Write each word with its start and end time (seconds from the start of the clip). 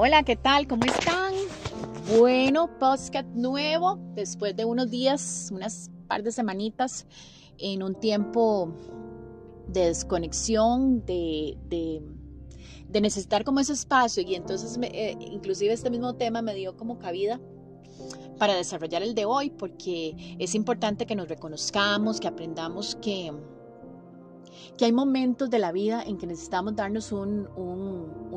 hola, 0.00 0.22
¿qué 0.22 0.36
tal? 0.36 0.68
¿Cómo 0.68 0.84
están? 0.84 1.34
Bueno, 2.16 2.70
podcast 2.78 3.26
nuevo, 3.34 3.98
después 4.14 4.54
de 4.54 4.64
unos 4.64 4.88
días, 4.90 5.50
unas 5.52 5.90
par 6.06 6.22
de 6.22 6.30
semanitas, 6.30 7.04
en 7.58 7.82
un 7.82 7.96
tiempo 7.96 8.72
de 9.66 9.86
desconexión, 9.86 11.04
de, 11.04 11.58
de, 11.68 13.00
necesitar 13.00 13.42
como 13.42 13.58
ese 13.58 13.72
espacio 13.72 14.22
y 14.22 14.36
entonces 14.36 14.78
eh, 14.82 15.16
inclusive 15.18 15.72
este 15.72 15.90
mismo 15.90 16.14
tema 16.14 16.42
me 16.42 16.54
dio 16.54 16.76
como 16.76 17.00
cabida 17.00 17.40
para 18.38 18.54
desarrollar 18.54 19.02
el 19.02 19.16
de 19.16 19.24
hoy 19.24 19.50
porque 19.50 20.36
es 20.38 20.54
importante 20.54 21.06
que 21.06 21.16
nos 21.16 21.28
reconozcamos, 21.28 22.20
que 22.20 22.28
aprendamos 22.28 22.96
que 23.02 23.32
que 24.76 24.84
hay 24.84 24.92
momentos 24.92 25.50
de 25.50 25.58
la 25.58 25.72
vida 25.72 26.02
en 26.04 26.18
que 26.18 26.26
necesitamos 26.26 26.76
darnos 26.76 27.10
un, 27.10 27.48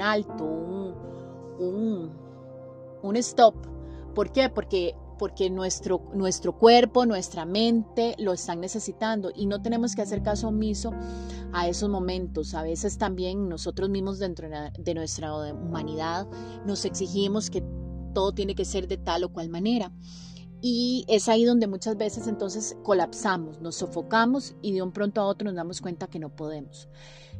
alto, 0.00 0.44
un, 0.44 1.21
un, 1.58 2.10
stop. 3.16 3.54
¿Por 4.14 4.32
qué? 4.32 4.48
Porque, 4.48 4.94
porque 5.18 5.50
nuestro, 5.50 6.02
nuestro 6.14 6.56
cuerpo, 6.58 7.06
nuestra 7.06 7.44
mente 7.44 8.14
lo 8.18 8.32
están 8.32 8.60
necesitando 8.60 9.30
y 9.34 9.46
no 9.46 9.62
tenemos 9.62 9.94
que 9.94 10.02
hacer 10.02 10.22
caso 10.22 10.48
omiso 10.48 10.92
a 11.52 11.68
esos 11.68 11.88
momentos. 11.88 12.54
A 12.54 12.62
veces 12.62 12.98
también 12.98 13.48
nosotros 13.48 13.88
mismos 13.90 14.18
dentro 14.18 14.48
de 14.78 14.94
nuestra 14.94 15.34
humanidad 15.34 16.26
nos 16.66 16.84
exigimos 16.84 17.50
que 17.50 17.62
todo 18.12 18.32
tiene 18.32 18.54
que 18.54 18.64
ser 18.64 18.88
de 18.88 18.98
tal 18.98 19.24
o 19.24 19.32
cual 19.32 19.48
manera. 19.48 19.92
Y 20.64 21.04
es 21.08 21.28
ahí 21.28 21.44
donde 21.44 21.66
muchas 21.66 21.96
veces 21.96 22.28
entonces 22.28 22.76
colapsamos, 22.84 23.60
nos 23.60 23.74
sofocamos 23.74 24.54
y 24.62 24.72
de 24.72 24.80
un 24.80 24.92
pronto 24.92 25.20
a 25.20 25.26
otro 25.26 25.46
nos 25.46 25.56
damos 25.56 25.80
cuenta 25.80 26.06
que 26.06 26.20
no 26.20 26.28
podemos. 26.28 26.88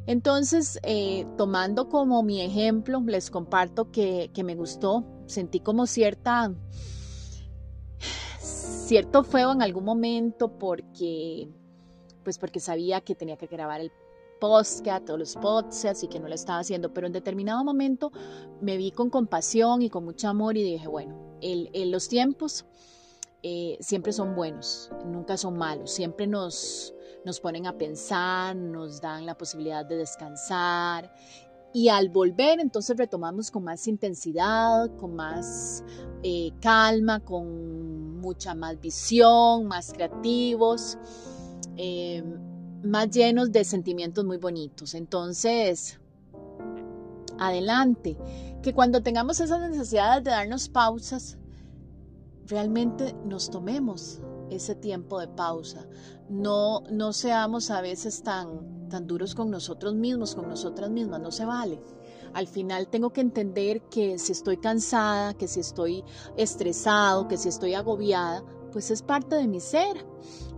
Entonces, 0.07 0.80
eh, 0.83 1.25
tomando 1.39 1.89
como 1.89 2.25
mi 2.25 2.41
ejemplo, 2.41 3.01
les 3.07 3.30
comparto 3.30 3.93
que, 3.93 4.29
me 4.45 4.57
gustó, 4.57 5.05
sentí 5.27 5.61
como 5.61 5.87
cierta, 5.87 6.52
cierto 8.41 9.23
feo 9.23 9.52
en 9.52 9.63
algún 9.63 9.85
momento 9.85 10.59
porque, 10.59 11.49
pues 12.24 12.39
porque 12.39 12.59
sabía 12.59 13.02
que 13.02 13.15
tenía 13.15 13.37
que 13.37 13.46
grabar 13.46 13.80
el 13.80 13.93
podcast 14.41 15.09
o 15.11 15.16
los 15.16 15.37
podcasts 15.37 16.02
y 16.02 16.09
que 16.09 16.18
no 16.18 16.27
lo 16.27 16.35
estaba 16.35 16.59
haciendo, 16.59 16.93
pero 16.93 17.07
en 17.07 17.13
determinado 17.13 17.63
momento 17.63 18.11
me 18.61 18.77
vi 18.77 18.91
con 18.91 19.11
compasión 19.11 19.83
y 19.83 19.91
con 19.91 20.05
mucho 20.05 20.27
amor 20.27 20.57
y 20.57 20.65
dije, 20.65 20.89
bueno, 20.89 21.39
en 21.41 21.93
los 21.93 22.09
tiempos 22.09 22.66
eh, 23.43 23.76
siempre 23.80 24.12
son 24.12 24.35
buenos, 24.35 24.90
nunca 25.04 25.37
son 25.37 25.57
malos, 25.57 25.90
siempre 25.90 26.26
nos, 26.26 26.95
nos 27.24 27.40
ponen 27.40 27.66
a 27.66 27.76
pensar, 27.76 28.54
nos 28.54 29.01
dan 29.01 29.26
la 29.26 29.37
posibilidad 29.37 29.84
de 29.84 29.96
descansar 29.96 31.12
y 31.73 31.88
al 31.88 32.10
volver 32.10 32.60
entonces 32.60 32.96
retomamos 32.96 33.51
con 33.51 33.65
más 33.65 33.88
intensidad, 33.88 34.95
con 34.96 35.16
más 35.16 35.82
eh, 36.23 36.52
calma, 36.60 37.21
con 37.21 38.21
mucha 38.21 38.54
más 38.54 38.79
visión, 38.80 39.66
más 39.66 39.93
creativos, 39.93 40.99
eh, 41.77 42.23
más 42.84 43.10
llenos 43.10 43.51
de 43.52 43.65
sentimientos 43.65 44.24
muy 44.24 44.37
bonitos. 44.37 44.95
Entonces, 44.95 45.99
adelante, 47.38 48.18
que 48.62 48.74
cuando 48.74 49.02
tengamos 49.02 49.40
esas 49.40 49.60
necesidades 49.68 50.24
de 50.24 50.30
darnos 50.30 50.68
pausas, 50.68 51.38
realmente 52.53 53.15
nos 53.25 53.49
tomemos 53.49 54.21
ese 54.51 54.75
tiempo 54.75 55.19
de 55.19 55.27
pausa. 55.27 55.87
No, 56.29 56.83
no 56.91 57.15
seamos 57.15 57.71
a 57.71 57.81
veces 57.81 58.23
tan, 58.23 58.91
tan 58.91 59.07
duros 59.07 59.35
con 59.35 59.51
nosotros 59.51 59.95
mismos, 59.95 60.35
con 60.35 60.51
nosotras 60.51 60.91
mismas, 60.91 61.23
no 61.23 61.30
se 61.30 61.47
vale. 61.47 61.80
Al 62.35 62.47
final 62.47 62.89
tengo 62.89 63.11
que 63.11 63.23
entender 63.23 63.80
que 63.89 64.19
si 64.19 64.33
estoy 64.33 64.59
cansada, 64.59 65.33
que 65.33 65.49
si 65.49 65.61
estoy 65.61 66.05
estresado, 66.37 67.27
que 67.27 67.39
si 67.39 67.49
estoy 67.49 67.73
agobiada, 67.73 68.45
pues 68.71 68.91
es 68.91 69.01
parte 69.01 69.37
de 69.37 69.49
mi 69.49 69.61
ser. 69.61 70.05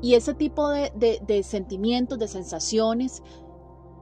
Y 0.03 0.15
ese 0.15 0.35
tipo 0.35 0.69
de, 0.71 0.91
de 1.25 1.43
sentimientos, 1.45 2.19
de 2.19 2.27
sensaciones, 2.27 3.23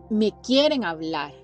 me 0.08 0.32
quieren 0.40 0.84
hablar 0.84 1.41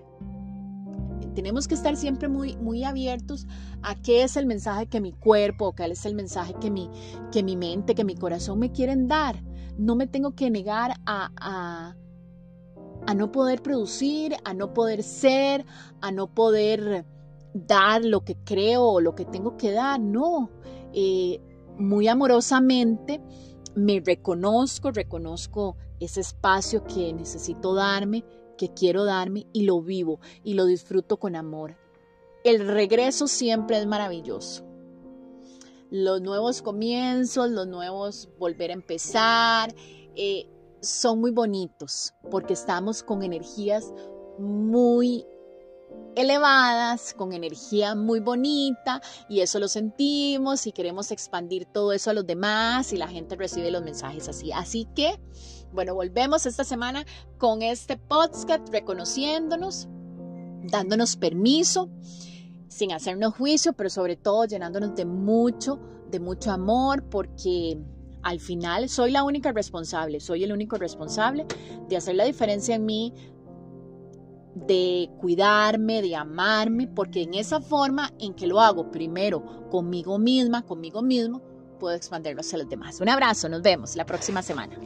tenemos 1.35 1.69
que 1.69 1.75
estar 1.75 1.97
siempre 1.97 2.29
muy, 2.29 2.57
muy 2.57 2.85
abiertos 2.85 3.47
a 3.83 3.95
qué 3.95 4.23
es 4.23 4.37
el 4.37 4.47
mensaje 4.47 4.87
que 4.87 5.01
mi 5.01 5.13
cuerpo, 5.13 5.75
qué 5.75 5.85
es 5.87 6.07
el 6.07 6.15
mensaje 6.15 6.55
que 6.61 6.71
mi, 6.71 6.91
que 7.33 7.43
mi 7.43 7.57
mente, 7.57 7.95
que 7.95 8.05
mi 8.05 8.15
corazón 8.15 8.59
me 8.59 8.73
quieren 8.73 9.09
dar. 9.09 9.43
No 9.77 9.95
me 9.95 10.07
tengo 10.07 10.35
que 10.35 10.51
negar 10.51 10.93
a, 11.07 11.31
a, 11.37 11.97
a 13.07 13.15
no 13.15 13.31
poder 13.31 13.63
producir, 13.63 14.37
a 14.45 14.55
no 14.55 14.75
poder 14.75 15.03
ser, 15.03 15.65
a 16.01 16.11
no 16.11 16.35
poder 16.35 17.05
dar 17.55 18.05
lo 18.05 18.25
que 18.25 18.37
creo 18.45 18.85
o 18.85 19.01
lo 19.01 19.15
que 19.15 19.25
tengo 19.25 19.57
que 19.57 19.73
dar. 19.73 20.01
No, 20.01 20.51
eh, 20.93 21.41
muy 21.79 22.09
amorosamente 22.09 23.21
me 23.75 24.01
reconozco, 24.01 24.91
reconozco 24.91 25.77
ese 26.01 26.21
espacio 26.21 26.85
que 26.85 27.13
necesito 27.13 27.75
darme, 27.75 28.25
que 28.59 28.75
quiero 28.75 29.05
darme 29.05 29.47
y 29.55 29.63
lo 29.63 29.81
vivo 29.81 30.21
y 30.45 30.53
lo 30.53 30.67
disfruto 30.67 31.17
con 31.17 31.35
amor. 31.35 31.79
El 32.45 32.69
regreso 32.69 33.27
siempre 33.27 33.79
es 33.79 33.87
maravilloso. 33.87 34.65
Los 35.91 36.21
nuevos 36.21 36.61
comienzos, 36.61 37.51
los 37.51 37.67
nuevos 37.67 38.29
volver 38.39 38.71
a 38.71 38.75
empezar, 38.75 39.75
eh, 40.15 40.47
son 40.83 41.21
muy 41.21 41.31
bonitos 41.31 42.13
porque 42.31 42.53
estamos 42.53 43.03
con 43.03 43.23
energías 43.23 43.93
muy 44.39 45.25
elevadas, 46.17 47.15
con 47.15 47.33
energía 47.33 47.95
muy 47.95 48.21
bonita 48.21 49.01
y 49.29 49.41
eso 49.41 49.59
lo 49.59 49.69
sentimos 49.69 50.67
y 50.67 50.73
queremos 50.73 51.11
expandir 51.13 51.67
todo 51.67 51.93
eso 51.93 52.11
a 52.11 52.15
los 52.15 52.27
demás 52.27 52.93
y 52.93 52.97
la 52.97 53.07
gente 53.07 53.37
recibe 53.37 53.71
los 53.71 53.83
mensajes 53.83 54.29
así. 54.29 54.51
Así 54.53 54.89
que, 54.97 55.21
bueno, 55.73 55.95
volvemos 55.95 56.45
esta 56.47 56.65
semana 56.65 57.07
con 57.39 57.63
este 57.63 57.97
podcast 57.97 58.69
reconociéndonos, 58.71 59.89
dándonos 60.65 61.17
permiso, 61.17 61.89
sin 62.69 62.93
hacernos 62.93 63.35
juicio, 63.35 63.73
pero 63.73 63.89
sobre 63.89 64.17
todo 64.17 64.45
llenándonos 64.45 64.95
de 64.97 65.05
mucho, 65.05 65.79
de 66.11 66.21
mucho 66.21 66.51
amor 66.51 67.05
porque 67.09 67.79
al 68.23 68.41
final 68.41 68.89
soy 68.89 69.13
la 69.13 69.23
única 69.23 69.53
responsable, 69.53 70.21
soy 70.21 70.45
el 70.45 70.53
único 70.53 70.77
responsable 70.77 71.47
de 71.89 71.97
hacer 71.97 72.17
la 72.17 72.25
diferencia 72.25 72.75
en 72.75 72.85
mí, 72.85 73.15
de 74.67 75.11
cuidarme, 75.21 76.03
de 76.03 76.17
amarme, 76.17 76.87
porque 76.87 77.23
en 77.23 77.35
esa 77.35 77.61
forma 77.61 78.13
en 78.19 78.35
que 78.35 78.47
lo 78.47 78.61
hago 78.61 78.91
primero 78.91 79.69
conmigo 79.71 80.19
misma, 80.19 80.63
conmigo 80.63 81.03
mismo, 81.03 81.43
puedo 81.79 81.97
expandirlo 81.97 82.41
hacia 82.41 82.59
los 82.59 82.69
demás. 82.69 83.01
Un 83.01 83.09
abrazo, 83.09 83.49
nos 83.49 83.63
vemos 83.63 83.97
la 83.97 84.05
próxima 84.05 84.43
semana. 84.43 84.77